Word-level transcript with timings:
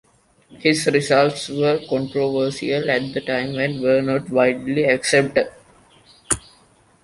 His 0.57 0.87
results 0.87 1.47
were 1.49 1.79
controversial 1.87 2.89
at 2.89 3.13
the 3.13 3.21
time 3.21 3.55
and 3.59 3.79
were 3.83 4.01
not 4.01 4.31
widely 4.31 4.85
accepted. 4.85 5.51